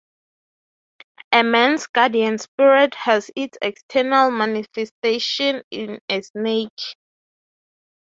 A 1.31 1.43
man's 1.43 1.85
guardian 1.85 2.39
spirit 2.39 2.95
has 2.95 3.29
its 3.35 3.55
external 3.61 4.31
manifestation 4.31 5.61
in 5.69 5.99
a 6.09 6.21
snake. 6.23 6.97